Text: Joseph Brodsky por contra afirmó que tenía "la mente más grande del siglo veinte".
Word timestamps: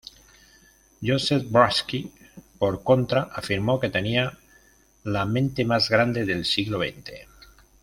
Joseph 0.99 1.43
Brodsky 1.47 2.11
por 2.57 2.81
contra 2.81 3.29
afirmó 3.35 3.79
que 3.79 3.91
tenía 3.91 4.35
"la 5.03 5.25
mente 5.27 5.63
más 5.63 5.89
grande 5.91 6.25
del 6.25 6.43
siglo 6.43 6.79
veinte". 6.79 7.27